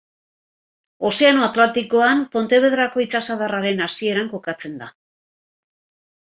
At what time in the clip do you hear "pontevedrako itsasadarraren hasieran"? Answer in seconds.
2.37-4.35